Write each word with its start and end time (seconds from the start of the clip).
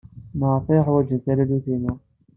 Maɣef 0.39 0.65
ay 0.67 0.81
ḥwajent 0.85 1.23
tallalt-inu? 1.25 1.93